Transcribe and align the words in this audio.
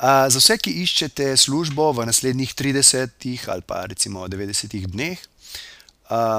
Za 0.00 0.38
vse, 0.40 0.56
ki 0.56 0.72
iščete 0.80 1.36
službo 1.36 1.92
v 1.92 2.06
naslednjih 2.08 2.54
30 2.56 3.50
ali 3.52 3.62
pa 3.68 3.84
recimo 3.84 4.24
90 4.24 4.86
dneh, 4.88 5.18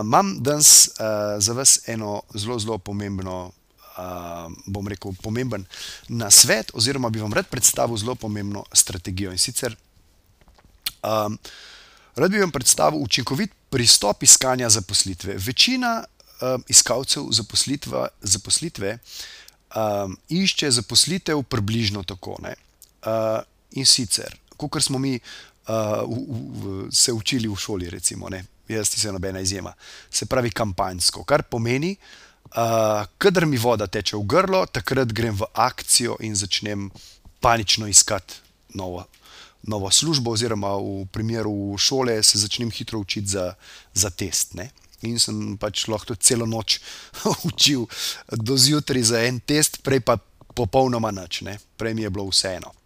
imam 0.01 0.41
danes 0.41 0.89
za 1.37 1.53
vas 1.53 1.79
eno 1.85 2.23
zelo, 2.33 2.57
zelo 2.59 2.77
pomembno, 2.81 3.51
bom 4.65 4.87
rekel, 4.89 5.13
pomemben 5.21 5.65
nasvet, 6.09 6.73
oziroma 6.73 7.09
bi 7.13 7.21
vam 7.21 7.33
rad 7.33 7.45
predstavil 7.53 7.97
zelo 8.01 8.15
pomembno 8.15 8.65
strategijo. 8.73 9.31
In 9.31 9.37
sicer 9.37 9.77
rad 11.03 12.31
bi 12.31 12.41
vam 12.41 12.51
predstavil 12.51 12.97
učinkovit 12.97 13.53
pristop 13.69 14.23
iskanja 14.23 14.69
zaposlitve. 14.69 15.37
Večina 15.37 16.03
iskalcev 16.67 17.29
zaposlitve 18.25 18.97
išče 20.29 20.71
zaposlitev 20.81 21.43
približno 21.43 22.03
tako, 22.03 22.41
ne. 22.41 22.55
In 23.71 23.85
sicer, 23.85 24.35
kakor 24.57 24.83
smo 24.83 24.99
mi 24.99 25.19
se 26.91 27.13
učili 27.13 27.47
v 27.47 27.55
šoli, 27.55 27.89
recimo, 27.89 28.29
ne. 28.29 28.43
Jaz 28.67 28.93
nisem 28.93 29.13
nobena 29.13 29.39
izjema. 29.39 29.73
Se 30.09 30.25
pravi 30.25 30.51
kampanjsko, 30.51 31.23
kar 31.23 31.43
pomeni, 31.43 31.95
kadar 33.17 33.45
mi 33.45 33.57
voda 33.57 33.87
teče 33.87 34.17
v 34.17 34.27
grlo, 34.27 34.65
takrat 34.65 35.11
grem 35.13 35.35
v 35.35 35.47
akcijo 35.53 36.17
in 36.19 36.35
začnem 36.35 36.89
panično 37.39 37.87
iskati 37.87 38.33
novo, 38.73 39.05
novo 39.63 39.91
službo, 39.91 40.31
oziroma 40.31 40.75
v 40.77 41.05
primeru 41.11 41.77
šole 41.77 42.23
se 42.23 42.37
začnem 42.37 42.71
hitro 42.71 42.99
učiti 42.99 43.27
za, 43.27 43.53
za 43.93 44.09
test, 44.09 44.53
ne. 44.53 44.71
In 45.01 45.19
sem 45.19 45.57
pač 45.57 45.87
lahko 45.89 46.15
celo 46.15 46.45
noč 46.45 46.79
učil 47.49 47.87
do 48.29 48.57
zjutraj 48.57 49.03
za 49.03 49.23
en 49.25 49.39
test, 49.39 49.81
prej 49.83 49.99
pa 49.99 50.17
popolnoma 50.55 51.11
nič, 51.11 51.41
ne. 51.41 51.57
Prej 51.77 51.93
mi 51.93 52.05
je 52.05 52.09
bilo 52.09 52.29
vseeno. 52.29 52.80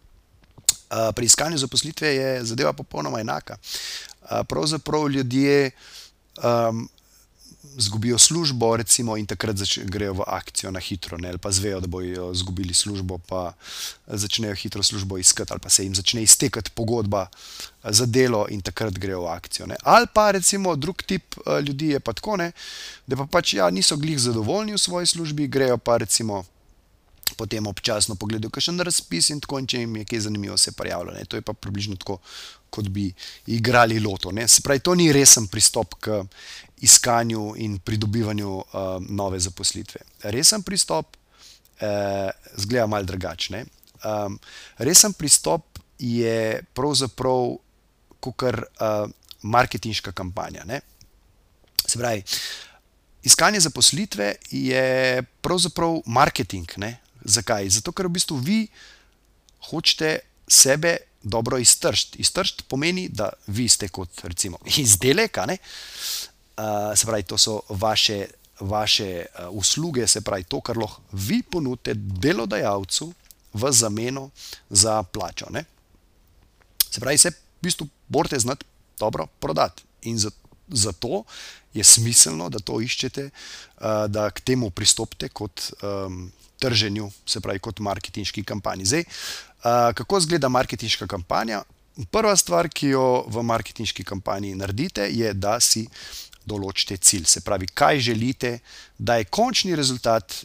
Pri 0.88 1.26
iskanju 1.26 1.58
zaposlitve 1.58 2.14
je 2.14 2.44
zadeva 2.44 2.72
popolnoma 2.72 3.20
enaka. 3.20 3.56
Pravzaprav 4.48 5.08
ljudje 5.08 5.70
izgubijo 7.76 8.18
službo, 8.18 8.76
recimo, 8.76 9.16
in 9.16 9.26
takrat 9.26 9.56
grejo 9.84 10.12
v 10.12 10.24
akcijo 10.26 10.70
na 10.70 10.80
hitro, 10.80 11.18
ne, 11.18 11.28
ali 11.28 11.38
pa 11.38 11.50
izvejo, 11.50 11.80
da 11.80 11.86
bojo 11.86 12.32
izgubili 12.32 12.74
službo, 12.74 13.18
pa 13.18 13.52
začnejo 14.06 14.54
hitro 14.54 14.82
službo 14.82 15.18
iskati, 15.18 15.52
ali 15.52 15.60
pa 15.60 15.68
se 15.68 15.84
jim 15.84 15.94
začne 15.94 16.22
iztekati 16.22 16.70
pogodba 16.70 17.26
za 17.84 18.06
delo 18.06 18.46
in 18.50 18.60
takrat 18.60 18.94
grejo 18.98 19.20
v 19.22 19.28
akcijo, 19.28 19.66
ne. 19.66 19.76
Ali 19.82 20.06
pa 20.14 20.30
recimo 20.30 20.76
drug 20.76 21.02
tip 21.02 21.34
ljudi 21.66 21.88
je 21.88 22.00
pa 22.00 22.12
tako, 22.12 22.36
ne, 22.36 22.52
da 23.06 23.16
pa 23.16 23.26
pač, 23.26 23.54
ja, 23.54 23.70
niso 23.70 23.96
glih 23.96 24.18
zadovoljni 24.18 24.72
v 24.72 24.78
svoji 24.78 25.06
službi, 25.06 25.48
grejo 25.48 25.78
pa 25.78 25.96
recimo 25.96 26.44
potem 27.36 27.66
občasno 27.66 28.14
pogledajo 28.14 28.50
kakšen 28.50 28.80
razpis 28.80 29.30
in 29.30 29.40
tako, 29.44 29.60
če 29.62 29.84
jim 29.84 29.96
je 30.00 30.04
kaj 30.08 30.20
zanimivo, 30.26 30.56
se 30.56 30.72
prijavijo, 30.72 31.14
ne. 31.14 31.24
To 31.24 31.36
je 31.36 31.44
pa 31.44 31.52
približno 31.52 31.96
tako, 32.00 32.18
kot 32.70 32.88
bi 32.88 33.10
igrali 33.46 34.00
loto, 34.00 34.32
ne. 34.32 34.48
Se 34.48 34.62
pravi, 34.64 34.80
to 34.80 34.94
ni 34.94 35.12
resen 35.12 35.46
pristop 35.52 35.94
k 36.00 36.22
iskanju 36.84 37.54
in 37.62 37.78
pridobivanju 37.78 38.50
nove 39.08 39.40
zaposlitve. 39.40 40.00
Resen 40.32 40.62
pristop 40.62 41.16
izgleda 42.56 42.86
malo 42.86 43.04
drugače, 43.04 43.52
ne. 43.52 43.64
Resen 44.78 45.12
pristop 45.12 45.78
je 45.98 46.62
pravzaprav 46.74 47.56
kakor 48.20 48.64
marketinška 49.42 50.12
kampanja, 50.12 50.64
ne. 50.66 50.80
Se 51.86 51.98
pravi, 51.98 52.22
iskanje 53.22 53.60
zaposlitve 53.60 54.34
je 54.50 55.22
pravzaprav 55.40 56.00
marketing, 56.06 56.72
ne. 56.76 56.96
Zakaj? 57.26 57.68
Zato, 57.80 57.92
ker 57.92 58.06
v 58.06 58.16
bistvu 58.16 58.38
vi 58.38 58.60
hočete 59.70 60.18
sebe 60.46 60.96
dobro 61.22 61.58
iztržiti. 61.58 62.22
Iztržiti 62.22 62.64
pomeni, 62.68 63.08
da 63.08 63.32
vi 63.46 63.68
ste 63.68 63.88
kot 63.88 64.22
recimo 64.22 64.58
izdelek, 64.78 65.38
ne, 65.46 65.58
se 66.96 67.06
pravi, 67.06 67.26
to 67.26 67.38
so 67.38 67.60
vaše, 67.68 68.26
vaše 68.60 69.26
usluge, 69.50 70.06
se 70.06 70.20
pravi, 70.20 70.44
to, 70.44 70.60
kar 70.60 70.78
lahko 70.78 71.02
vi 71.12 71.42
ponudite 71.42 71.94
delodajalcu 71.94 73.12
v 73.52 73.72
zameno 73.72 74.30
za 74.70 75.02
plačo, 75.02 75.50
ne. 75.50 75.64
Se 76.90 77.00
pravi, 77.00 77.18
se 77.18 77.30
v 77.30 77.66
bistvu 77.66 77.88
morate 78.08 78.38
znati 78.38 78.64
dobro 78.98 79.26
prodati. 79.26 79.82
In 80.02 80.18
zato 80.68 81.24
je 81.74 81.84
smiselno, 81.84 82.48
da 82.48 82.58
to 82.58 82.78
iščete, 82.80 83.30
da 84.08 84.30
k 84.30 84.40
temu 84.40 84.70
pristopite 84.70 85.28
kot 85.28 85.72
trženju, 86.58 87.10
se 87.26 87.40
pravi 87.40 87.58
kot 87.58 87.80
marketinški 87.80 88.44
kampanji. 88.44 88.84
Zdaj, 88.84 89.04
kako 89.94 90.18
izgleda 90.18 90.48
marketinška 90.48 91.06
kampanja? 91.06 91.62
Prva 92.10 92.36
stvar, 92.36 92.68
ki 92.68 92.92
jo 92.92 93.24
v 93.32 93.42
marketinški 93.42 94.04
kampanji 94.04 94.54
naredite, 94.54 95.08
je, 95.10 95.32
da 95.32 95.56
si 95.60 95.86
določite 96.46 96.96
cilj. 96.96 97.24
Se 97.26 97.40
pravi, 97.40 97.66
kaj 97.66 98.00
želite, 98.10 98.58
da 98.98 99.16
je 99.16 99.28
končni 99.32 99.76
rezultat 99.76 100.44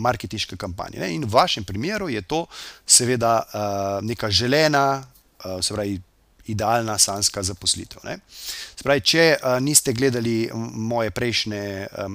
marketinške 0.00 0.56
kampanje. 0.56 1.02
In 1.12 1.26
v 1.26 1.34
vašem 1.34 1.64
primeru 1.66 2.08
je 2.08 2.22
to 2.22 2.46
seveda 2.86 3.42
neka 4.06 4.30
želena, 4.30 5.02
se 5.60 5.74
pravi, 5.74 5.98
idealna 6.46 6.98
sanjska 6.98 7.42
zaposlitev, 7.42 8.04
ne. 8.04 8.18
Se 8.30 8.82
pravi, 8.82 9.00
če 9.00 9.24
niste 9.60 9.92
gledali 9.92 10.50
moje 10.54 11.10
prejšnje 11.10 11.62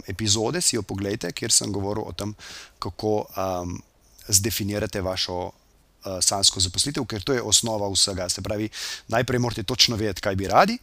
epizode, 0.07 0.61
si 0.61 0.75
jo 0.75 0.81
poglejte, 0.81 1.31
kjer 1.31 1.51
sem 1.51 1.71
govoril 1.71 2.07
o 2.07 2.13
tem, 2.13 2.33
kako 2.79 3.27
zdefinirate 4.27 5.01
vašo 5.01 5.51
sanjsko 6.21 6.61
zaposlitev, 6.61 7.05
ker 7.09 7.23
to 7.25 7.33
je 7.33 7.41
osnova 7.41 7.89
vsega. 7.89 8.29
Se 8.29 8.41
pravi, 8.41 8.69
najprej 9.07 9.39
morate 9.39 9.63
točno 9.63 9.95
vedeti, 9.97 10.21
kaj 10.21 10.35
bi 10.35 10.47
radi, 10.47 10.77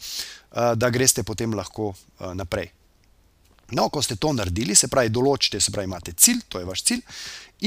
da 0.50 0.90
greste 0.90 1.22
potem 1.22 1.54
lahko 1.54 1.92
naprej. 2.34 2.70
No, 3.72 3.86
ko 3.88 4.02
ste 4.02 4.18
to 4.20 4.34
naredili, 4.36 4.74
se 4.76 4.88
pravi, 4.92 5.08
določite, 5.08 5.60
se 5.60 5.72
pravi, 5.72 5.88
imate 5.88 6.12
cilj, 6.12 6.42
to 6.48 6.60
je 6.60 6.66
vaš 6.68 6.82
cilj, 6.84 7.00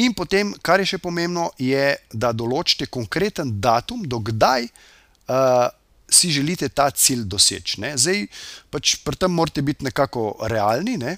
in 0.03 0.14
potem, 0.14 0.52
kar 0.62 0.84
je 0.84 0.91
še 0.91 1.00
pomembno, 1.02 1.47
je, 1.58 1.96
da 2.14 2.30
določite 2.30 2.85
konkreten 2.94 3.56
datum, 3.64 4.03
do 4.06 4.19
kdaj 4.22 4.68
si 6.09 6.30
želite 6.31 6.69
ta 6.69 6.90
cilj 6.91 7.24
doseči, 7.25 7.80
ne. 7.81 7.96
Zdaj, 7.97 8.28
pač 8.69 8.96
pri 9.02 9.18
tem 9.18 9.31
morate 9.34 9.62
biti 9.66 9.86
nekako 9.88 10.36
realni, 10.52 10.97
ne, 11.02 11.18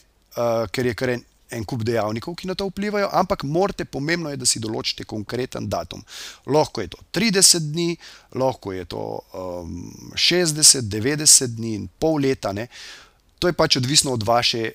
ker 0.72 0.86
je 0.86 0.94
kar 0.96 1.12
en, 1.12 1.24
en 1.52 1.66
kup 1.68 1.84
dejavnikov, 1.88 2.36
ki 2.40 2.48
na 2.48 2.56
to 2.56 2.70
vplivajo, 2.70 3.10
ampak 3.12 3.44
morate, 3.44 3.86
pomembno 3.86 4.32
je, 4.32 4.40
da 4.40 4.48
si 4.48 4.60
določite 4.64 5.04
konkreten 5.08 5.68
datum. 5.68 6.04
Lahko 6.48 6.84
je 6.84 6.94
to 6.96 7.04
trideset 7.12 7.68
dni, 7.72 7.98
lahko 8.36 8.72
je 8.76 8.86
to 8.88 9.04
šestdeset, 10.16 10.88
devetdeset 10.88 11.56
dni, 11.60 11.90
pol 12.00 12.22
leta, 12.24 12.56
ne. 12.56 12.68
To 13.38 13.52
je 13.52 13.54
pač 13.54 13.76
odvisno 13.78 14.16
od 14.16 14.24
vaše 14.24 14.72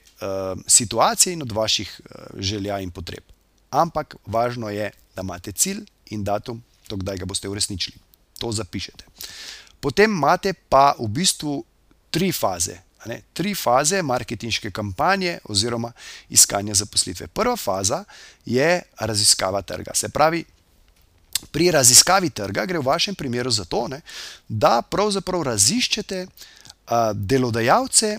situacije 0.68 1.32
in 1.34 1.42
od 1.42 1.52
vaših 1.52 1.88
želja 2.36 2.78
in 2.84 2.92
potreb. 2.94 3.24
Ampak 3.72 4.16
važno 4.26 4.68
je, 4.70 4.92
da 5.16 5.24
imate 5.24 5.52
cilj 5.52 5.82
in 6.12 6.24
datum, 6.24 6.60
do 6.88 6.96
kdaj 7.00 7.24
ga 7.24 7.26
boste 7.26 7.48
uresničili. 7.48 7.96
To 8.42 8.50
zapišete. 8.50 9.06
Potem 9.78 10.10
imate 10.10 10.52
pa 10.52 10.92
v 10.98 11.06
bistvu 11.06 11.60
tri 12.10 12.32
faze, 12.34 12.74
a 13.02 13.10
ne. 13.10 13.20
Tri 13.34 13.54
faze 13.54 14.02
marketinške 14.02 14.70
kampanje 14.74 15.38
oziroma 15.50 15.92
iskanja 16.30 16.74
zaposlitve. 16.74 17.26
Prva 17.30 17.56
faza 17.56 18.04
je 18.46 18.82
raziskava 18.98 19.62
trga. 19.62 19.94
Se 19.94 20.10
pravi, 20.10 20.42
pri 21.50 21.70
raziskavi 21.74 22.30
trga 22.30 22.66
gre 22.66 22.78
v 22.78 22.86
vašem 22.86 23.14
primeru 23.18 23.50
za 23.50 23.64
to, 23.64 23.88
ne, 23.90 24.00
da 24.48 24.82
pravzaprav 24.82 25.42
raziščete 25.50 26.26
delodajalce, 27.14 28.18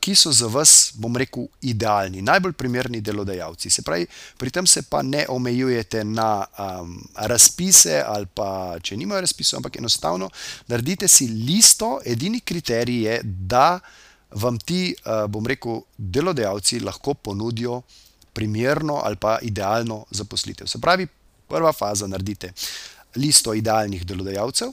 ki 0.00 0.14
so 0.18 0.32
za 0.34 0.48
vas, 0.50 0.90
bom 0.98 1.14
rekel, 1.16 1.44
idealni, 1.62 2.22
najbolj 2.26 2.52
primerni 2.58 3.00
delodajalci. 3.00 3.70
Se 3.70 3.82
pravi, 3.86 4.06
pri 4.38 4.50
tem 4.50 4.66
se 4.66 4.82
pa 4.82 5.02
ne 5.02 5.24
omejujete 5.28 6.04
na 6.04 6.46
razpise 7.14 8.00
ali 8.02 8.26
pa, 8.26 8.76
če 8.82 8.96
nimajo 8.98 9.20
razpisov, 9.20 9.60
ampak 9.60 9.78
enostavno 9.78 10.30
naredite 10.66 11.08
si 11.08 11.28
listo, 11.28 12.00
edini 12.04 12.40
kriterij 12.40 13.06
je, 13.06 13.20
da 13.22 13.78
vam 14.30 14.58
ti, 14.58 14.94
bom 15.28 15.46
rekel, 15.46 15.80
delodajalci 15.98 16.80
lahko 16.80 17.14
ponudijo 17.14 17.82
primerno 18.32 19.00
ali 19.04 19.16
pa 19.16 19.38
idealno 19.42 20.04
zaposlitev. 20.10 20.66
Se 20.66 20.78
pravi, 20.78 21.06
prva 21.50 21.72
faza, 21.72 22.06
naredite 22.06 22.52
listo 23.16 23.54
idealnih 23.54 24.06
delodajalcev. 24.06 24.70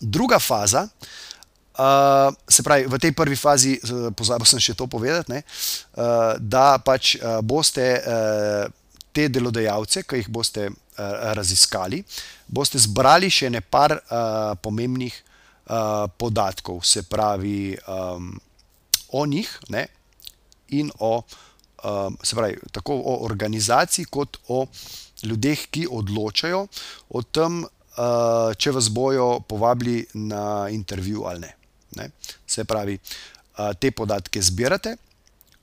Druga 0.00 0.38
faza 0.38 0.88
Uh, 1.78 2.34
se 2.48 2.62
pravi, 2.66 2.88
v 2.90 2.98
tej 2.98 3.12
prvi 3.14 3.36
fazi, 3.38 3.76
pozabil 4.18 4.46
sem 4.50 4.58
še 4.58 4.74
to 4.74 4.88
povedati, 4.90 5.30
ne, 5.30 5.44
uh, 5.94 6.34
da 6.42 6.82
pač 6.82 7.14
uh, 7.14 7.38
boste 7.38 7.84
uh, 8.02 8.66
te 9.14 9.28
delodajalce, 9.30 10.02
ki 10.02 10.18
jih 10.18 10.30
boste 10.34 10.64
uh, 10.66 10.74
raziskali, 11.38 12.02
boste 12.50 12.82
zbrali 12.82 13.30
še 13.30 13.52
nekaj 13.54 13.94
uh, 13.94 14.58
pomembnih 14.58 15.14
uh, 15.14 16.10
podatkov, 16.18 16.82
se 16.82 17.04
pravi, 17.06 17.78
um, 17.86 18.32
o 19.14 19.22
njih 19.26 19.48
ne, 19.70 19.86
in 20.74 20.90
o, 20.98 21.22
um, 21.84 22.18
se 22.22 22.34
pravi, 22.34 22.58
tako 22.72 22.98
o 22.98 23.20
organizaciji, 23.28 24.10
kot 24.10 24.40
o 24.48 24.64
ljudeh, 25.22 25.62
ki 25.70 25.86
odločajo 25.90 26.64
o 27.14 27.22
tem, 27.22 27.62
uh, 27.62 28.50
če 28.58 28.74
vas 28.74 28.90
bojo 28.90 29.38
povabili 29.46 30.02
na 30.14 30.68
intervju 30.74 31.24
ali 31.30 31.46
ne. 31.46 31.57
Ne? 31.98 32.10
Se 32.46 32.64
pravi, 32.64 32.98
te 33.78 33.90
podatke 33.90 34.42
zbirate, 34.42 34.96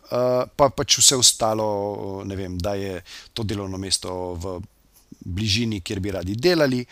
pa 0.10 0.70
pač 0.70 1.00
vse 1.00 1.18
ostalo, 1.18 2.24
vem, 2.28 2.58
da 2.60 2.76
je 2.76 3.00
to 3.34 3.44
delovno 3.48 3.80
mesto 3.82 4.36
v 4.36 4.58
bližini, 5.26 5.82
kjer 5.82 6.00
bi 6.04 6.12
radi 6.12 6.36
delali, 6.36 6.84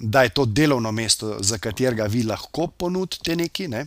da 0.00 0.22
je 0.22 0.34
to 0.34 0.44
delovno 0.44 0.92
mesto, 0.92 1.36
za 1.40 1.58
katerega 1.58 2.04
vi 2.10 2.22
lahko 2.22 2.66
ponudite 2.66 3.36
nekaj. 3.36 3.68
Ne? 3.68 3.86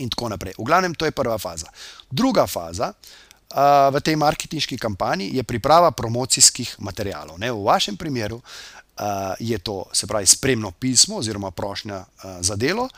In 0.00 0.08
tako 0.08 0.30
naprej. 0.32 0.54
V 0.58 0.64
glavnem, 0.64 0.94
to 0.94 1.04
je 1.04 1.12
prva 1.12 1.38
faza. 1.38 1.68
Druga 2.10 2.46
faza 2.46 2.92
uh, 2.92 3.92
v 3.92 4.00
tej 4.00 4.16
marketinški 4.16 4.78
kampanji 4.80 5.30
je 5.36 5.44
priprava 5.44 5.90
promocijskih 5.90 6.76
materijalov. 6.78 7.36
Ne? 7.38 7.52
V 7.52 7.64
vašem 7.68 7.96
primeru 8.00 8.40
uh, 8.40 9.36
je 9.38 9.58
to, 9.58 9.84
se 9.92 10.06
pravi, 10.06 10.26
spremno 10.26 10.72
pismo 10.72 11.20
oziroma 11.20 11.50
prošnja 11.50 11.98
uh, 12.00 12.40
za 12.40 12.56
delo, 12.56 12.88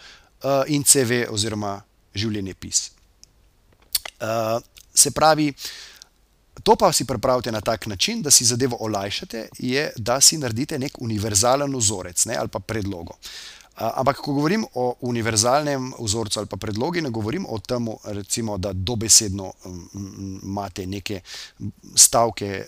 uh, 0.43 0.63
in 0.67 0.85
CV 0.85 1.25
oziroma 1.31 1.77
življenjepis. 2.15 2.91
Uh, 4.23 4.59
se 4.95 5.11
pravi, 5.11 5.49
to 6.63 6.77
pa 6.77 6.93
si 6.93 7.07
pripravite 7.09 7.53
na 7.53 7.61
tak 7.61 7.87
način, 7.87 8.23
da 8.23 8.31
si 8.31 8.45
zadevo 8.45 8.77
olajšate, 8.81 9.49
je, 9.59 9.89
da 9.97 10.21
si 10.21 10.39
naredite 10.39 10.79
nek 10.79 11.01
univerzalen 11.01 11.77
vzorec 11.77 12.27
ne, 12.27 12.37
ali 12.37 12.49
pa 12.49 12.61
predlogo. 12.61 13.17
Uh, 13.17 13.89
ampak, 13.97 14.21
ko 14.21 14.35
govorim 14.37 14.67
o 14.75 14.95
univerzalnem 15.09 15.95
vzorcu 15.99 16.39
ali 16.39 16.49
pa 16.49 16.57
predlogi, 16.57 17.01
ne 17.01 17.11
govorim 17.11 17.47
o 17.49 17.59
tem, 17.59 17.89
recimo, 18.05 18.59
da 18.59 18.73
dobesedno 18.73 19.53
um, 19.65 20.41
imate 20.43 20.87
neke 20.87 21.21
stavke, 21.97 22.65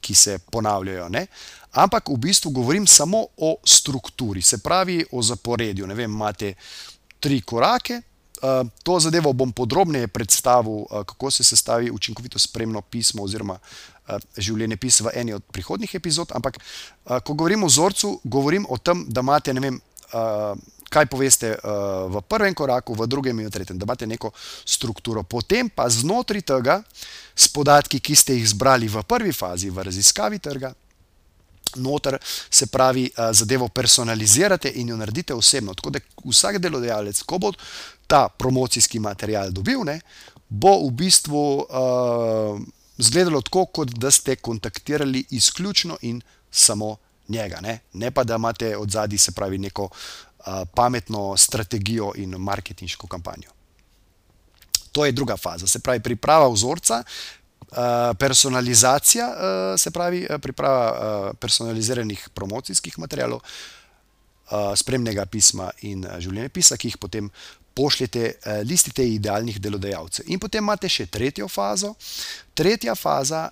ki 0.00 0.14
se 0.14 0.38
ponavljajo. 0.38 1.08
Ne? 1.08 1.26
Ampak 1.72 2.08
v 2.08 2.16
bistvu 2.16 2.50
govorim 2.50 2.86
samo 2.86 3.26
o 3.36 3.56
strukturi, 3.64 4.42
se 4.42 4.58
pravi 4.58 5.04
o 5.12 5.22
zaporedju. 5.22 5.86
Ne 5.86 5.94
vem, 5.94 6.10
imate 6.10 6.54
tri 7.24 7.40
korake. 7.40 8.02
Uh, 8.44 8.68
to 8.84 8.98
zadevo 9.00 9.32
bom 9.32 9.52
podrobneje 9.56 10.10
predstavil, 10.12 10.84
uh, 10.84 11.00
kako 11.08 11.30
se 11.30 11.44
sestavi 11.44 11.88
učinkovito 11.90 12.38
spremno 12.38 12.82
pismo 12.82 13.24
oziroma 13.24 13.56
uh, 13.56 14.18
življenjepis 14.36 15.00
v 15.06 15.14
eni 15.16 15.32
od 15.32 15.46
prihodnih 15.48 15.94
epizod. 15.96 16.34
Ampak, 16.36 16.58
ko 17.24 17.32
govorim 17.32 17.64
o 17.64 17.70
vzorcu, 17.70 18.18
govorim 18.24 18.66
o 18.68 18.76
tem, 18.76 19.06
da 19.08 19.24
imate, 19.24 19.54
ne 19.56 19.62
vem, 19.64 19.78
kaj 20.92 21.06
poveste 21.10 21.54
v 22.12 22.20
prvem 22.28 22.54
koraku, 22.54 22.94
v 22.94 23.06
drugem 23.08 23.40
in 23.40 23.48
v 23.48 23.54
tretjem, 23.54 23.78
da 23.80 23.88
imate 23.88 24.06
neko 24.06 24.30
strukturo. 24.64 25.24
Potem 25.24 25.70
pa 25.72 25.88
znotraj 25.88 26.44
tega, 26.44 26.76
s 27.34 27.48
podatki, 27.48 27.98
ki 27.98 28.14
ste 28.14 28.36
jih 28.36 28.46
zbrali 28.52 28.90
v 28.92 29.02
prvi 29.08 29.32
fazi, 29.32 29.72
v 29.72 29.88
raziskavi 29.88 30.38
trga, 30.38 30.74
noter, 31.76 32.18
se 32.50 32.66
pravi, 32.66 33.10
uh, 33.10 33.32
zadevo 33.32 33.68
personalizirate 33.68 34.72
in 34.74 34.88
jo 34.88 34.96
naredite 34.96 35.34
osebno. 35.34 35.74
Tako 35.74 35.90
da 35.90 35.98
vsak 36.24 36.58
delodajalec, 36.58 37.22
ko 37.22 37.38
bo 37.38 37.52
ta 38.06 38.28
promocijski 38.28 38.98
material 38.98 39.50
dobil, 39.50 39.84
ne, 39.84 40.00
bo 40.48 40.76
v 40.86 40.90
bistvu 40.90 41.44
uh, 41.58 42.60
izgledalo 42.98 43.40
tako, 43.42 43.66
kot 43.66 43.88
da 43.98 44.10
ste 44.10 44.36
kontaktirali 44.36 45.24
izključno 45.30 45.98
in 46.02 46.20
samo 46.50 46.96
njega. 47.28 47.60
Ne, 47.60 47.78
ne 47.92 48.10
pa 48.10 48.24
da 48.24 48.36
imate 48.36 48.76
od 48.76 48.90
zadaj, 48.90 49.18
se 49.18 49.32
pravi, 49.32 49.58
neko 49.58 49.84
uh, 49.84 50.44
pametno 50.74 51.36
strategijo 51.36 52.12
in 52.16 52.36
marketinško 52.38 53.06
kampanjo. 53.06 53.50
To 54.92 55.06
je 55.06 55.12
druga 55.12 55.36
faza, 55.36 55.66
se 55.66 55.78
pravi, 55.78 56.00
priprava 56.00 56.48
vzorca, 56.48 57.02
Eh, 57.02 57.43
personalizacija, 58.18 59.26
uh, 59.28 59.80
se 59.80 59.90
pravi, 59.90 60.26
eh, 60.30 60.38
priprava 60.38 61.32
personaliziranih 61.40 62.28
promocijskih 62.34 62.98
materijalov, 62.98 63.40
spremnega 64.76 65.24
pisma 65.26 65.70
in 65.88 66.02
življenjepisa, 66.20 66.76
ki 66.76 66.90
jih 66.90 66.96
potem 67.00 67.30
pošljete, 67.74 68.34
listite 68.68 69.02
idealnih 69.08 69.56
delodajalcev. 69.58 70.28
In 70.28 70.38
potem 70.38 70.62
imate 70.62 70.88
še 70.88 71.06
tretjo 71.06 71.48
fazo. 71.48 71.94
Tretja 72.54 72.94
faza 72.94 73.48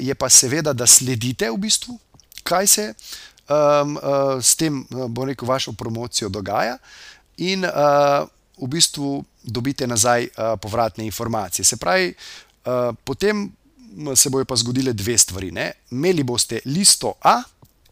je 0.00 0.14
pa 0.14 0.30
seveda, 0.30 0.72
da 0.72 0.86
sledite 0.86 1.50
v 1.50 1.58
bistvu, 1.66 1.98
kaj 2.46 2.70
se 2.70 2.86
s 4.40 4.54
tem, 4.56 4.86
bom 4.88 5.26
rekel, 5.26 5.48
vašo 5.50 5.74
promocijo 5.74 6.30
dogaja. 6.30 6.78
In 7.42 7.66
v 7.66 8.70
bistvu 8.70 9.24
dobite 9.42 9.86
nazaj 9.90 10.30
povratne 10.62 11.04
informacije. 11.10 11.66
Se 11.66 11.76
pravi, 11.76 12.14
potem 13.04 13.50
se 14.14 14.30
bojo 14.30 14.44
pa 14.44 14.56
zgodile 14.56 14.92
dve 14.92 15.18
stvari. 15.18 15.50
Ne? 15.50 15.72
Imeli 15.90 16.22
boste 16.22 16.60
listo 16.64 17.14
A 17.24 17.42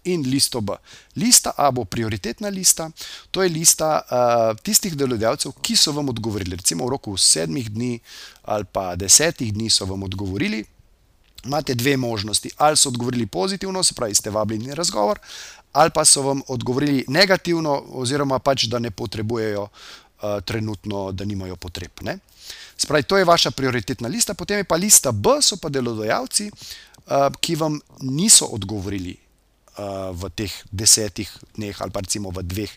in 0.04 0.22
listo 0.30 0.60
B. 0.60 0.72
Lista 1.16 1.52
A 1.56 1.70
bo 1.70 1.84
prioritetna 1.84 2.48
lista, 2.48 2.90
to 3.30 3.42
je 3.42 3.48
lista 3.48 4.02
uh, 4.04 4.56
tistih 4.62 4.96
delodajalcev, 4.96 5.52
ki 5.62 5.76
so 5.76 5.92
vam 5.92 6.08
odgovorili. 6.08 6.56
Recimo 6.56 6.84
v 6.84 6.92
roku 6.96 7.16
sedmih 7.16 7.70
dni 7.70 7.98
ali 8.44 8.64
pa 8.64 8.96
desetih 8.96 9.54
dni 9.54 9.70
so 9.70 9.84
vam 9.84 10.02
odgovorili. 10.02 10.64
Imate 11.44 11.74
dve 11.74 11.96
možnosti. 11.96 12.50
Ali 12.56 12.76
so 12.76 12.88
odgovorili 12.88 13.26
pozitivno, 13.26 13.82
se 13.82 13.94
pravi, 13.94 14.14
ste 14.14 14.30
vabljeni 14.30 14.66
na 14.66 14.74
razgovor, 14.74 15.18
ali 15.72 15.90
pa 15.90 16.04
so 16.04 16.22
vam 16.22 16.40
odgovorili 16.48 17.04
negativno, 17.08 17.82
oziroma 17.88 18.38
pač, 18.38 18.64
da 18.64 18.78
ne 18.78 18.90
potrebujejo 18.90 19.62
uh, 19.62 20.40
trenutno, 20.44 21.12
da 21.12 21.24
nimajo 21.24 21.56
potreb. 21.56 21.90
Ne? 22.02 22.18
Spravi, 22.76 23.02
to 23.02 23.18
je 23.18 23.24
vaša 23.24 23.50
prioritetna 23.50 24.08
lista, 24.08 24.34
potem 24.34 24.62
je 24.62 24.68
pa 24.68 24.76
lista 24.76 25.12
B, 25.12 25.38
so 25.42 25.56
pa 25.56 25.68
delodajalci, 25.68 26.50
uh, 26.50 27.30
ki 27.40 27.56
vam 27.60 27.78
niso 28.02 28.50
odgovorili 28.52 29.14
uh, 29.14 30.10
v 30.12 30.30
teh 30.34 30.52
desetih 30.70 31.30
dneh 31.56 31.82
ali 31.82 31.94
pa 31.94 32.02
recimo 32.04 32.30
v 32.34 32.42
dveh 32.42 32.72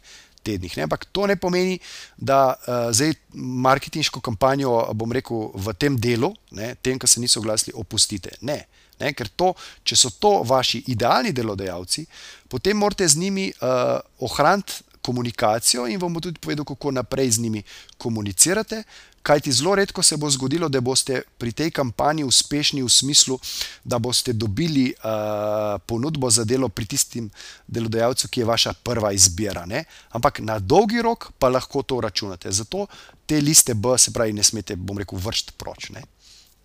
tednih. 0.48 0.78
Ne? 0.78 0.88
Ampak 0.88 1.10
to 1.12 1.28
ne 1.28 1.36
pomeni, 1.36 1.80
da 2.18 2.56
uh, 2.56 2.90
zdaj 2.96 3.14
marketinško 3.36 4.22
kampanjo, 4.24 4.80
bom 4.96 5.12
rekel, 5.12 5.52
v 5.54 5.76
tem 5.76 5.98
delu, 6.00 6.32
ne, 6.56 6.76
tem, 6.82 7.00
ki 7.00 7.08
se 7.10 7.24
niso 7.24 7.42
oglasili, 7.44 7.76
opustite. 7.76 8.38
Ne. 8.42 8.64
Ne, 8.98 9.12
ker 9.14 9.30
to, 9.38 9.52
če 9.86 9.94
so 9.94 10.10
to 10.18 10.40
vaši 10.42 10.82
idealni 10.90 11.30
delodajalci, 11.30 12.08
potem 12.50 12.80
morate 12.82 13.06
z 13.06 13.20
njimi 13.22 13.52
uh, 13.54 14.00
ohraniti 14.26 14.82
komunikacijo 15.08 15.86
in 15.88 16.02
vam 16.02 16.14
bo 16.14 16.24
tudi 16.24 16.42
povedal, 16.42 16.66
kako 16.66 16.92
naprej 16.92 17.38
z 17.38 17.46
njimi 17.46 17.62
komunicirate. 17.98 18.82
Kaj 19.28 19.42
ti 19.44 19.52
zelo 19.52 19.74
redko 19.76 20.04
se 20.04 20.16
bo 20.18 20.30
zgodilo, 20.32 20.70
da 20.72 20.80
boste 20.82 21.22
pri 21.38 21.52
tej 21.52 21.72
kampanji 21.76 22.24
uspešni 22.24 22.80
v 22.84 22.90
smislu, 22.90 23.36
da 23.84 24.00
boste 24.00 24.34
dobili 24.34 24.94
uh, 24.94 25.76
ponudbo 25.84 26.30
za 26.32 26.46
delo 26.48 26.70
pri 26.70 26.86
tistim 26.86 27.28
delodajalcu, 27.68 28.30
ki 28.32 28.40
je 28.40 28.46
vaša 28.48 28.74
prva 28.88 29.12
izbira. 29.12 29.66
Ne? 29.66 29.84
Ampak 30.16 30.40
na 30.40 30.60
dolgi 30.60 31.04
rok 31.04 31.32
pa 31.40 31.50
lahko 31.52 31.84
to 31.84 32.00
računate. 32.02 32.52
Zato 32.52 32.88
te 33.26 33.42
liste 33.42 33.76
B, 33.76 33.98
se 33.98 34.14
pravi, 34.16 34.34
ne 34.34 34.44
smete, 34.44 34.80
bom 34.80 34.98
rekel, 34.98 35.20
vršiti 35.20 35.58
proč, 35.60 35.90
ne? 35.92 36.08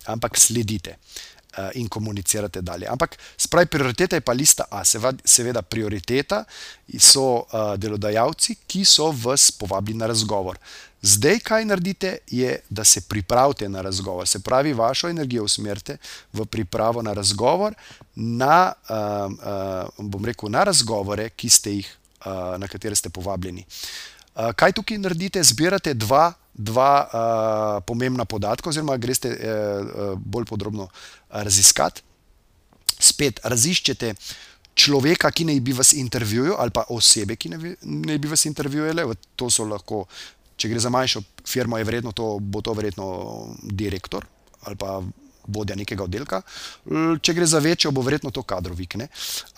ampak 0.07 0.39
sledite. 0.39 0.95
Uh, 1.53 1.69
in 1.77 1.85
komunicirate 1.85 2.61
dalje. 2.65 2.87
Ampak, 2.89 3.13
spravi, 3.37 3.67
prioriteta 3.69 4.17
je 4.17 4.21
pa 4.25 4.33
lista 4.33 4.65
A. 4.71 4.81
Seveda, 5.23 5.61
prioriteta 5.61 6.39
so 6.97 7.45
uh, 7.45 7.75
delodajalci, 7.77 8.55
ki 8.65 8.81
so 8.85 9.11
vas 9.11 9.51
povabili 9.51 9.99
na 9.99 10.07
razgovor. 10.09 10.57
Zdaj, 11.01 11.39
kaj 11.45 11.65
naredite, 11.65 12.17
je, 12.25 12.57
da 12.69 12.83
se 12.83 13.01
pripravite 13.01 13.69
na 13.69 13.81
razgovor. 13.85 14.27
Se 14.27 14.39
pravi, 14.39 14.73
vašo 14.73 15.09
energijo 15.13 15.43
usmerite 15.43 15.97
v 16.33 16.45
pripravo 16.45 17.01
na 17.05 17.13
razgovor, 17.13 17.77
na, 18.15 18.73
uh, 18.89 19.93
bom 19.97 20.25
rekel, 20.25 20.49
na 20.49 20.63
razgovore, 20.63 21.29
jih, 21.69 21.97
uh, 22.25 22.57
na 22.57 22.67
katere 22.67 22.95
ste 22.95 23.13
povabljeni. 23.13 23.65
Kaj 24.33 24.71
tukaj 24.71 24.97
naredite? 24.97 25.43
Zbirate 25.43 25.93
dva, 25.93 26.33
dva 26.53 26.91
uh, 27.01 27.83
pomembna 27.85 28.25
podatka, 28.25 28.69
oziroma 28.69 28.97
greste 28.97 29.29
uh, 29.33 30.13
bolj 30.19 30.45
podrobno 30.45 30.87
raziskati. 31.29 32.01
Spet 32.99 33.41
raziščete 33.43 34.13
človeka, 34.77 35.31
ki 35.33 35.47
naj 35.49 35.59
bi 35.65 35.73
vas 35.73 35.93
intervjujal, 35.97 36.55
ali 36.61 36.73
pa 36.73 36.85
osebe, 36.93 37.35
ki 37.35 37.51
naj 37.53 38.17
bi 38.17 38.29
vas 38.29 38.45
intervjuvali. 38.45 39.05
To 39.35 39.49
so 39.49 39.65
lahko 39.65 40.05
če 40.57 40.69
gre 40.69 40.79
za 40.79 40.91
manjšo 40.93 41.23
firmo, 41.49 41.77
je 41.77 41.87
vredno 41.87 42.13
to, 42.15 42.37
bo 42.39 42.61
to 42.61 42.73
verjetno 42.77 43.07
direktor 43.63 44.25
ali 44.63 44.77
pa 44.79 45.01
vodja 45.43 45.75
nekega 45.75 46.05
oddelka. 46.05 46.37
Če 47.19 47.33
gre 47.35 47.43
za 47.43 47.59
večjo, 47.59 47.89
bo 47.91 47.99
verjetno 47.99 48.31
to 48.31 48.45
kadrovik. 48.47 48.95
Ne? 48.95 49.09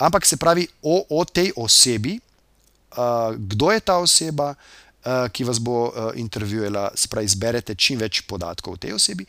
Ampak 0.02 0.26
se 0.26 0.40
pravi 0.42 0.64
o, 0.82 0.96
o 1.14 1.20
tej 1.30 1.52
osebi, 1.62 2.16
uh, 2.18 3.38
kdo 3.38 3.70
je 3.70 3.84
ta 3.86 4.00
oseba, 4.02 4.48
uh, 4.56 4.85
ki 5.32 5.44
vas 5.46 5.60
bo 5.62 5.88
uh, 5.88 6.10
intervjuvala, 6.18 6.90
spravi, 6.98 7.28
zberete 7.30 7.76
čim 7.76 8.00
več 8.02 8.24
podatkov 8.26 8.74
o 8.74 8.82
tej 8.82 8.96
osebi. 8.98 9.26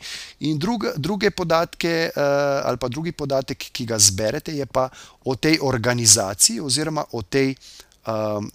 In 0.49 0.57
druge, 0.57 0.95
druge 0.97 1.31
podatke, 1.31 2.09
uh, 2.09 2.65
ali 2.65 2.81
pa 2.81 2.89
drugi 2.89 3.11
podatek, 3.11 3.69
ki 3.71 3.85
ga 3.85 3.99
zberete, 4.01 4.55
je 4.57 4.65
pa 4.65 4.87
o 5.25 5.35
tej 5.35 5.59
organizaciji 5.61 6.61
oziroma 6.61 7.05
o 7.11 7.21
tej. 7.21 7.55
Um, 8.07 8.51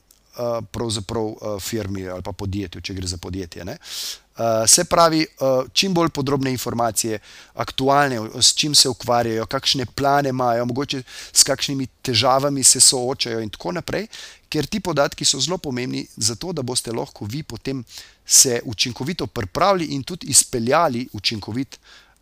Pravzaprav 0.73 1.59
firmi 1.61 2.07
ali 2.09 2.25
pa 2.25 2.33
podjetju, 2.33 2.81
če 2.81 2.95
gre 2.97 3.05
za 3.05 3.19
podjetje. 3.21 3.67
Uh, 3.69 4.22
se 4.67 4.85
pravi, 4.85 5.27
uh, 5.41 5.67
čim 5.73 5.95
bolj 5.95 6.09
podrobne 6.09 6.51
informacije, 6.51 7.19
aktualne, 7.55 8.21
s 8.41 8.55
čim 8.55 8.75
se 8.75 8.89
ukvarjajo, 8.89 9.47
kakšne 9.47 9.87
plane 9.87 10.29
imajo, 10.29 10.65
mogoče 10.65 11.03
s 11.33 11.45
kakšnimi 11.45 11.87
težavami 12.03 12.65
se 12.65 12.81
soočajo, 12.81 13.41
in 13.41 13.51
tako 13.51 13.73
naprej, 13.73 14.07
ker 14.49 14.67
ti 14.67 14.81
podatki 14.81 15.25
so 15.25 15.41
zelo 15.41 15.59
pomembni, 15.59 16.07
zato 16.17 16.53
da 16.53 16.63
boste 16.63 16.93
lahko 16.93 17.25
vi 17.25 17.43
potem 17.43 17.85
se 18.27 18.61
učinkovito 18.65 19.27
pripravili 19.27 19.95
in 19.95 20.03
tudi 20.03 20.27
izpeljali 20.27 21.09
učinkovit 21.13 21.79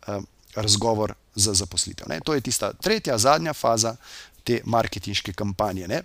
uh, 0.07 0.23
razgovor 0.55 1.13
za 1.35 1.53
zaposlitev. 1.53 2.07
Ne? 2.09 2.19
To 2.19 2.33
je 2.33 2.41
tista 2.41 2.73
tretja, 2.73 3.17
zadnja 3.17 3.53
faza 3.53 3.95
te 4.43 4.61
marketinške 4.65 5.33
kampanje. 5.33 5.87
Ne? 5.87 6.03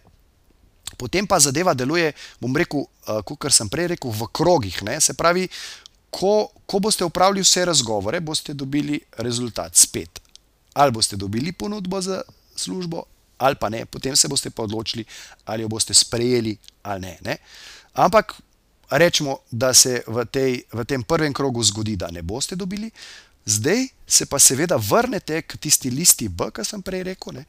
Potem 0.96 1.26
pa 1.26 1.40
zadeva 1.40 1.74
deluje, 1.74 2.12
bom 2.40 2.56
rekel, 2.56 2.86
uh, 2.86 3.22
kot 3.26 3.50
sem 3.52 3.68
prej 3.68 3.94
rekel, 3.96 4.10
v 4.10 4.28
krogih. 4.32 4.82
Ne? 4.86 5.00
Se 5.00 5.14
pravi, 5.14 5.48
ko, 6.16 6.48
ko 6.66 6.78
boste 6.80 7.04
upravili 7.04 7.44
vse 7.44 7.64
razgovore, 7.64 8.20
boste 8.20 8.54
dobili 8.54 9.00
rezultat 9.18 9.76
spet. 9.76 10.20
Ali 10.74 10.92
boste 10.92 11.16
dobili 11.16 11.52
ponudbo 11.52 12.00
za 12.00 12.22
službo, 12.56 13.02
ali 13.38 13.56
pa 13.60 13.68
ne, 13.68 13.84
potem 13.86 14.16
se 14.16 14.28
boste 14.28 14.50
pa 14.50 14.62
odločili, 14.62 15.04
ali 15.44 15.62
jo 15.62 15.68
boste 15.68 15.94
sprejeli 15.94 16.56
ali 16.82 17.00
ne. 17.00 17.18
ne. 17.24 17.36
Ampak 17.94 18.34
rečemo, 18.90 19.38
da 19.50 19.74
se 19.74 20.02
v, 20.06 20.24
tej, 20.24 20.62
v 20.72 20.84
tem 20.84 21.02
prvem 21.02 21.32
krogu 21.32 21.62
zgodi, 21.62 21.96
da 21.96 22.10
ne 22.10 22.22
boste 22.22 22.56
dobili, 22.56 22.90
zdaj 23.44 23.88
se 24.06 24.26
pa 24.26 24.38
seveda 24.38 24.76
vrnete 24.76 25.42
k 25.42 25.56
tisti 25.56 25.90
listi 25.90 26.28
B, 26.28 26.50
ki 26.54 26.64
sem 26.64 26.82
prej 26.82 27.02
rekel, 27.02 27.40
ne, 27.40 27.44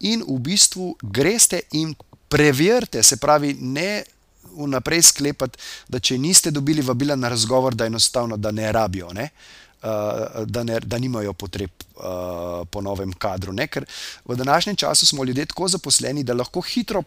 in 0.00 0.22
v 0.22 0.38
bistvu 0.38 0.94
greste 1.02 1.62
in 1.72 1.94
preverite, 2.28 3.02
se 3.02 3.16
pravi, 3.16 3.54
ne. 3.60 4.04
Vnaprej 4.56 5.02
sklepati, 5.02 5.58
da 5.88 6.00
če 6.00 6.18
niste 6.18 6.50
dobili 6.50 6.82
vabila 6.82 7.16
na 7.16 7.28
razgovor, 7.28 7.74
da 7.74 7.86
enostavno 7.86 8.36
da 8.36 8.50
ne 8.50 8.72
rabijo. 8.72 9.12
Ne? 9.12 9.28
Uh, 9.84 10.46
da, 10.46 10.62
ne, 10.64 10.78
da 10.80 10.98
nimajo 10.98 11.32
potreb 11.32 11.70
uh, 11.96 12.62
po 12.70 12.80
novem 12.80 13.12
kadru. 13.12 13.52
Ne? 13.52 13.66
Ker 13.68 13.84
v 14.24 14.36
današnjem 14.36 14.76
času 14.76 15.06
smo 15.06 15.24
ljudje 15.24 15.44
tako 15.46 15.68
zaposleni, 15.68 16.24
da 16.24 16.34
lahko 16.34 16.60
hitro 16.60 17.02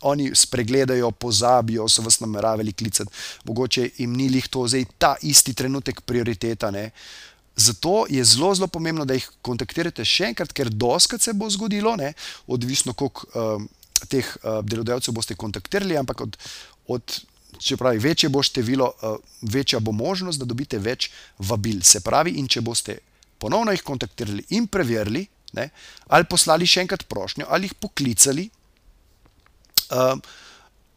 oni 0.00 0.30
spregledajo, 0.34 1.10
pozabijo, 1.10 1.88
so 1.88 2.02
vas 2.02 2.20
nameravali 2.20 2.72
klicati, 2.72 3.10
mogoče 3.44 3.90
jim 3.98 4.12
ni 4.12 4.28
lih 4.28 4.48
to 4.48 4.66
zdaj 4.68 4.84
ta 4.98 5.16
isti 5.22 5.54
trenutek 5.54 6.00
prioriteta. 6.00 6.70
Ne? 6.70 6.90
Zato 7.56 8.06
je 8.08 8.24
zelo, 8.24 8.54
zelo 8.54 8.68
pomembno, 8.68 9.04
da 9.04 9.14
jih 9.14 9.30
kontaktirate 9.42 10.04
še 10.04 10.30
enkrat, 10.30 10.52
ker 10.52 10.70
doskrat 10.70 11.22
se 11.22 11.34
bo 11.34 11.50
zgodilo, 11.50 11.96
ne? 11.96 12.12
odvisno 12.46 12.92
koliko 12.92 13.26
uh, 13.34 13.64
teh 14.08 14.26
uh, 14.42 14.60
delodajalcev 14.62 15.14
boste 15.14 15.34
kontaktirali, 15.34 15.96
ampak 15.98 16.20
od, 16.22 16.36
od 16.88 17.20
če 17.58 17.76
pravi, 17.76 17.98
večje 18.02 18.30
bo 18.32 18.42
število, 18.42 18.86
uh, 19.02 19.16
večja 19.42 19.80
bo 19.80 19.92
možnost, 19.92 20.38
da 20.40 20.48
dobite 20.48 20.78
več 20.78 21.10
vabil. 21.38 21.82
Se 21.82 22.00
pravi, 22.04 22.36
in 22.40 22.48
če 22.48 22.62
boste 22.64 22.98
ponovno 23.38 23.74
jih 23.74 23.82
kontaktirali 23.86 24.44
in 24.56 24.66
preverili, 24.66 25.24
ne, 25.56 25.68
ali 26.12 26.28
poslali 26.28 26.66
še 26.68 26.84
enkrat 26.84 27.06
prošnjo, 27.08 27.46
ali 27.48 27.68
jih 27.68 27.76
poklicali, 27.80 28.48
uh, 29.94 30.14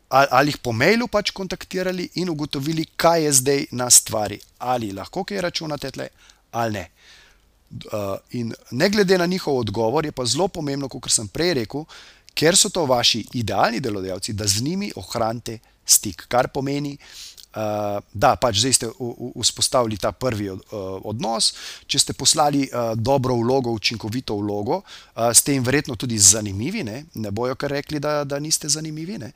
ali, 0.10 0.28
ali 0.30 0.54
jih 0.54 0.62
po 0.64 0.74
mailu 0.76 1.08
pač 1.12 1.34
kontaktirali 1.36 2.10
in 2.22 2.32
ugotovili, 2.34 2.88
kaj 2.96 3.28
je 3.28 3.36
zdaj 3.42 3.66
na 3.78 3.90
stvari, 3.90 4.40
ali 4.60 4.94
lahko 4.96 5.26
kaj 5.26 5.46
računate 5.48 5.94
tle, 5.98 6.10
ali 6.52 6.80
ne. 6.80 6.88
Uh, 7.72 8.18
in 8.36 8.50
ne 8.76 8.90
glede 8.92 9.16
na 9.18 9.26
njihov 9.26 9.62
odgovor, 9.62 10.06
je 10.06 10.12
pa 10.12 10.26
zelo 10.28 10.50
pomembno, 10.52 10.90
kot 10.92 11.08
sem 11.08 11.30
prej 11.32 11.54
rekel, 11.62 11.86
ker 12.34 12.58
so 12.58 12.70
to 12.70 12.86
vaši 12.86 13.26
idealni 13.34 13.80
delodajalci, 13.80 14.34
da 14.34 14.48
z 14.48 14.62
njimi 14.62 14.92
ohranite 14.96 15.60
stik. 15.86 16.26
Kar 16.28 16.48
pomeni, 16.48 16.98
uh, 17.56 18.00
da 18.14 18.36
pač 18.36 18.62
zdaj 18.64 18.74
ste 18.74 18.90
vzpostavili 19.42 19.98
ta 19.98 20.12
prvi 20.12 20.50
uh, 20.50 20.60
odnos. 21.04 21.52
Če 21.88 22.00
ste 22.00 22.14
poslali 22.14 22.68
uh, 22.68 22.94
dobro 22.96 23.36
vlogo, 23.42 23.72
učinkovito 23.72 24.38
vlogo, 24.40 24.82
ste 25.34 25.58
jim 25.58 25.64
verjetno 25.64 25.96
tudi 25.96 26.20
zanimivi, 26.20 26.84
ne, 26.84 27.04
ne 27.14 27.32
bojo 27.32 27.56
kar 27.56 27.72
rekli, 27.72 28.00
da, 28.00 28.24
da 28.24 28.40
niste 28.40 28.70
zanimivi. 28.70 29.18
Ne. 29.22 29.32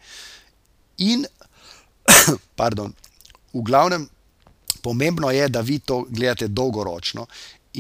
In, 1.04 1.26
pardon, 2.60 2.94
v 3.54 3.64
glavnem, 3.66 4.08
pomembno 4.82 5.32
je, 5.32 5.50
da 5.50 5.62
vi 5.62 5.80
to 5.80 6.04
gledate 6.10 6.48
dolgoročno 6.48 7.26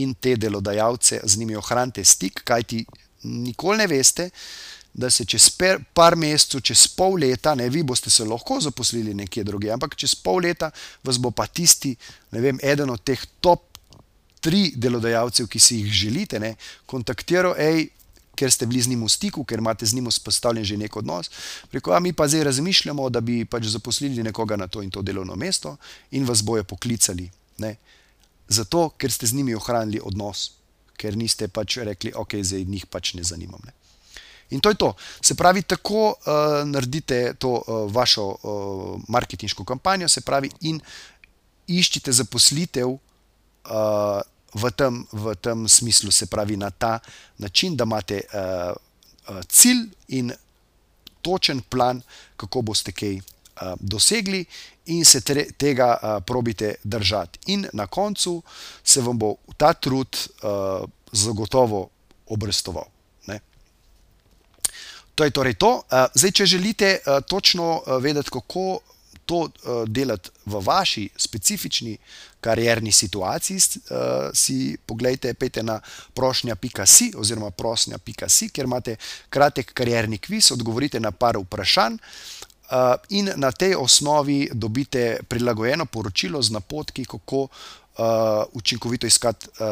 in 0.01 0.13
te 0.13 0.35
delodajalce 0.35 1.21
z 1.23 1.37
njimi 1.37 1.55
ohranite 1.55 2.03
stik, 2.03 2.41
kajti 2.43 2.85
nikoli 3.23 3.77
ne 3.77 3.87
veste, 3.87 4.29
da 4.95 5.09
se 5.09 5.25
čez 5.25 5.49
per, 5.51 5.81
par 5.93 6.15
mesecev, 6.15 6.61
čez 6.63 6.85
pol 6.95 7.17
leta, 7.19 7.51
ne 7.55 7.67
vi 7.69 7.83
boste 7.83 8.09
se 8.09 8.23
lahko 8.23 8.61
zaposlili 8.63 9.13
nekje 9.13 9.43
drugje, 9.43 9.73
ampak 9.75 9.95
čez 9.99 10.15
pol 10.15 10.39
leta 10.47 10.71
vas 11.03 11.19
bo 11.19 11.31
pa 11.35 11.47
tisti, 11.47 11.91
ne 12.31 12.41
vem, 12.41 12.59
eden 12.63 12.89
od 12.89 13.03
teh 13.03 13.19
top 13.43 13.75
tri 14.39 14.69
delodajalcev, 14.75 15.49
ki 15.51 15.59
si 15.59 15.81
jih 15.81 15.91
želite, 15.91 16.39
ne, 16.39 16.55
kontaktiral, 16.85 17.57
hej. 17.59 17.89
Ker 18.35 18.51
ste 18.51 18.67
bili 18.67 18.81
z 18.83 18.91
njim 18.91 19.05
v 19.05 19.07
stiku, 19.07 19.45
ker 19.47 19.61
imate 19.63 19.87
z 19.87 19.95
njim 19.95 20.09
vzpostavljen 20.11 20.65
že 20.67 20.75
nek 20.77 20.95
odnos, 20.99 21.29
preko 21.71 21.93
a 21.95 22.01
mi 22.03 22.11
pa 22.11 22.27
zdaj 22.27 22.43
razmišljamo, 22.43 23.07
da 23.09 23.21
bi 23.23 23.45
pač 23.47 23.69
zaposlili 23.71 24.23
nekoga 24.23 24.57
na 24.59 24.67
to 24.67 24.83
in 24.83 24.91
to 24.91 25.01
delovno 25.01 25.37
mesto 25.39 25.77
in 26.11 26.27
vas 26.27 26.43
bojo 26.43 26.63
poklicali. 26.67 27.29
Ne. 27.63 27.77
Zato, 28.51 28.89
ker 28.99 29.11
ste 29.11 29.27
z 29.27 29.39
njimi 29.39 29.55
ohranili 29.55 30.03
odnos, 30.03 30.51
ker 30.99 31.15
niste 31.15 31.47
pač 31.47 31.79
rekli, 31.87 32.11
ok, 32.11 32.35
zdaj 32.43 32.67
njih 32.67 32.85
pač 32.91 33.13
ne 33.15 33.23
zanimam. 33.23 33.63
Ne. 33.63 33.71
In 34.49 34.59
to 34.59 34.69
je 34.69 34.75
to. 34.75 34.93
Se 35.21 35.35
pravi, 35.35 35.61
tako 35.61 36.07
uh, 36.09 36.15
naredite 36.65 37.33
to 37.33 37.49
uh, 37.49 37.91
vašo 37.91 38.25
uh, 38.25 39.01
marketinško 39.07 39.63
kampanjo, 39.63 40.09
se 40.09 40.21
pravi, 40.21 40.51
in 40.61 40.79
iščite 41.67 42.11
zaposlitev 42.11 42.89
uh, 42.89 44.21
v, 44.53 44.71
tem, 44.71 45.01
v 45.11 45.35
tem 45.35 45.67
smislu, 45.67 46.11
se 46.11 46.25
pravi, 46.25 46.57
na 46.57 46.69
ta 46.69 46.99
način, 47.37 47.75
da 47.75 47.83
imate 47.83 48.21
uh, 48.21 48.71
uh, 49.29 49.41
cilj 49.49 49.89
in 50.07 50.31
točen 51.21 51.61
plan, 51.61 52.01
kako 52.37 52.61
boste 52.61 52.91
kaj 52.91 53.17
uh, 53.17 53.73
dosegli, 53.79 54.45
in 54.85 55.05
se 55.05 55.21
tre, 55.21 55.47
tega 55.57 55.95
uh, 55.97 56.23
probite 56.25 56.75
držati. 56.83 57.39
In 57.45 57.65
na 57.73 57.87
koncu 57.87 58.43
se 58.83 59.01
vam 59.01 59.17
bo 59.17 59.35
ta 59.57 59.73
trud 59.73 60.17
uh, 60.17 60.85
zagotovo 61.11 61.89
obrestoval. 62.27 62.94
To 65.15 65.23
je 65.23 65.31
torej 65.31 65.55
to. 65.55 65.81
Eh, 65.91 66.07
zdaj, 66.13 66.31
če 66.31 66.45
želite 66.45 66.89
eh, 66.97 67.21
točno 67.27 67.81
eh, 67.81 67.97
vedeti, 67.99 68.29
kako 68.29 68.79
to 69.25 69.47
delati 69.87 70.29
v 70.45 70.59
vaši 70.61 71.09
specifični 71.17 71.97
karjerni 72.41 72.91
situaciji, 72.91 73.59
si 74.33 74.77
pogledajte, 74.85 75.33
pejte 75.33 75.63
na 75.63 75.79
prošnja.si 76.13 77.13
oziroma 77.17 77.49
prošnja.si, 77.49 78.49
kjer 78.49 78.65
imate 78.65 78.95
kratek 79.29 79.73
karjerni 79.73 80.17
kviz, 80.17 80.51
odgovorite 80.51 80.99
na 80.99 81.11
par 81.11 81.39
vprašanj. 81.41 81.97
In 83.09 83.31
na 83.35 83.51
tej 83.51 83.75
osnovi 83.75 84.49
dobite 84.53 85.23
prilagojeno 85.27 85.85
poročilo 85.85 86.41
z 86.41 86.51
napotki, 86.51 87.05
kako 87.05 87.41
uh, 87.41 87.49
učinkovito 88.53 89.07
iskati 89.07 89.47
uh, 89.47 89.65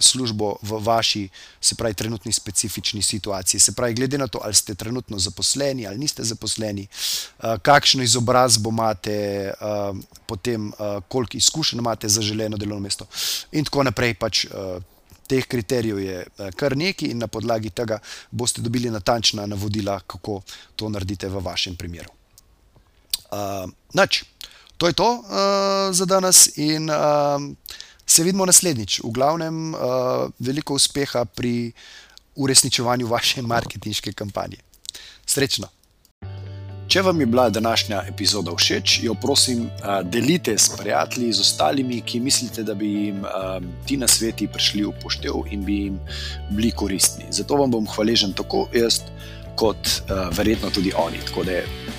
službo 0.00 0.56
v 0.62 0.78
vaši, 0.84 1.28
se 1.60 1.74
pravi, 1.74 1.94
trenutni 1.94 2.32
specifični 2.32 3.02
situaciji. 3.02 3.60
Se 3.60 3.72
pravi, 3.72 3.94
glede 3.94 4.18
na 4.18 4.26
to, 4.26 4.40
ali 4.42 4.54
ste 4.54 4.74
trenutno 4.74 5.18
zaposleni 5.18 5.86
ali 5.86 5.98
niste 5.98 6.24
zaposleni, 6.24 6.86
uh, 7.38 7.56
kakšno 7.62 8.02
izobrazbo 8.02 8.70
imate, 8.70 9.52
uh, 9.60 9.96
potem 10.26 10.68
uh, 10.68 11.02
koliko 11.08 11.36
izkušenj 11.36 11.78
imate 11.78 12.08
za 12.08 12.22
želeno 12.22 12.56
delovno 12.56 12.82
mesto, 12.82 13.06
in 13.52 13.64
tako 13.64 13.82
naprej. 13.82 14.14
Pač, 14.14 14.44
uh, 14.44 14.82
Teh 15.28 15.44
kriterijev 15.44 15.98
je 16.00 16.26
kar 16.56 16.72
nekaj, 16.76 17.10
in 17.12 17.18
na 17.20 17.26
podlagi 17.28 17.68
tega 17.70 17.98
boste 18.30 18.62
dobili 18.64 18.88
natančna 18.90 19.44
navodila, 19.46 20.00
kako 20.00 20.40
to 20.76 20.88
naredite 20.88 21.28
v 21.28 21.42
vašem 21.44 21.76
primeru. 21.76 22.08
Uh, 23.28 23.68
Noč, 23.92 24.24
to 24.78 24.86
je 24.86 24.92
to 24.92 25.10
uh, 25.10 25.24
za 25.90 26.04
danes, 26.04 26.56
in 26.56 26.90
uh, 26.90 26.96
se 28.06 28.22
vidimo 28.22 28.46
naslednjič. 28.46 29.00
V 29.04 29.10
glavnem, 29.10 29.74
uh, 29.74 29.80
veliko 30.38 30.74
uspeha 30.74 31.24
pri 31.24 31.72
uresničevanju 32.38 33.06
vaše 33.06 33.42
marketinške 33.42 34.12
kampanje. 34.12 34.62
Srečno! 35.26 35.68
Če 36.88 37.02
vam 37.04 37.20
je 37.20 37.26
bila 37.26 37.50
današnja 37.52 37.98
epizoda 38.08 38.54
všeč, 38.56 39.00
jo 39.02 39.12
prosim, 39.14 39.66
delite 40.08 40.54
s 40.58 40.70
prijatelji, 40.78 41.32
z 41.36 41.40
ostalimi, 41.40 41.98
ki 42.00 42.20
mislite, 42.24 42.62
da 42.64 42.74
bi 42.74 42.86
jim 42.88 43.26
ti 43.84 43.98
na 44.00 44.08
sveti 44.08 44.48
prišli 44.48 44.86
v 44.86 44.94
poštev 45.02 45.50
in 45.52 45.66
bi 45.66 45.76
jim 45.82 45.98
bili 46.48 46.70
koristni. 46.72 47.26
Zato 47.28 47.60
vam 47.60 47.76
bom 47.76 47.90
hvaležen 47.92 48.32
tako 48.32 48.64
jaz, 48.72 49.02
kot 49.52 50.00
verjetno 50.32 50.70
tudi 50.72 50.94
oni. 50.96 51.20
Tako 51.28 51.44
da 51.44 51.60